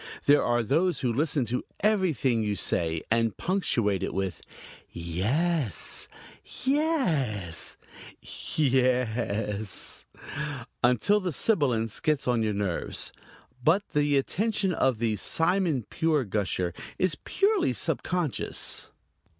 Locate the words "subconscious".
17.71-18.89